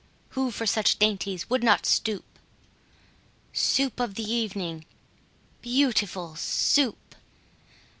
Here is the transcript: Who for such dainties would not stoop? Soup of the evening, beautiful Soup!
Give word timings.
Who 0.29 0.49
for 0.49 0.65
such 0.65 0.97
dainties 0.97 1.47
would 1.47 1.63
not 1.63 1.85
stoop? 1.85 2.25
Soup 3.53 3.99
of 3.99 4.15
the 4.15 4.23
evening, 4.23 4.83
beautiful 5.61 6.35
Soup! 6.35 7.13